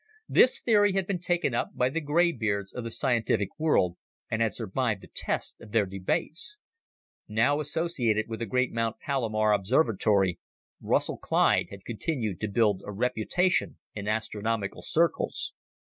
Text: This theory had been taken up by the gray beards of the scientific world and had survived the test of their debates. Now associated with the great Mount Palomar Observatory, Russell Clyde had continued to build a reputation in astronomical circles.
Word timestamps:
This 0.27 0.59
theory 0.59 0.93
had 0.93 1.05
been 1.05 1.19
taken 1.19 1.53
up 1.53 1.75
by 1.77 1.89
the 1.89 2.01
gray 2.01 2.31
beards 2.31 2.73
of 2.73 2.83
the 2.83 2.89
scientific 2.89 3.49
world 3.59 3.97
and 4.31 4.41
had 4.41 4.51
survived 4.51 5.03
the 5.03 5.07
test 5.13 5.61
of 5.61 5.73
their 5.73 5.85
debates. 5.85 6.57
Now 7.27 7.59
associated 7.59 8.27
with 8.27 8.39
the 8.39 8.47
great 8.47 8.71
Mount 8.73 8.97
Palomar 8.97 9.53
Observatory, 9.53 10.39
Russell 10.81 11.19
Clyde 11.19 11.67
had 11.69 11.85
continued 11.85 12.39
to 12.41 12.47
build 12.47 12.81
a 12.83 12.91
reputation 12.91 13.77
in 13.93 14.07
astronomical 14.07 14.81
circles. 14.81 15.53